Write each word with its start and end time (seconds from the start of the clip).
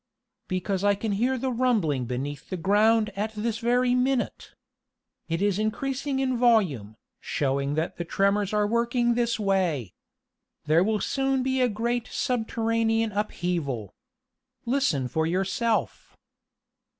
"Because 0.47 0.83
I 0.83 0.95
can 0.95 1.11
hear 1.11 1.37
the 1.37 1.51
rumbling 1.51 2.05
beneath 2.05 2.49
the 2.49 2.57
ground 2.57 3.11
at 3.15 3.33
this 3.35 3.59
very 3.59 3.93
minute. 3.93 4.55
It 5.29 5.43
is 5.43 5.59
increasing 5.59 6.17
in 6.17 6.39
volume, 6.39 6.95
showing 7.19 7.75
that 7.75 7.97
the 7.97 8.03
tremors 8.03 8.51
are 8.51 8.65
working 8.65 9.13
this 9.13 9.39
way. 9.39 9.93
There 10.65 10.83
will 10.83 11.01
soon 11.01 11.43
be 11.43 11.61
a 11.61 11.69
great 11.69 12.07
subterranean 12.07 13.11
upheaval! 13.11 13.93
Listen 14.65 15.07
for 15.07 15.27
yourself." 15.27 16.17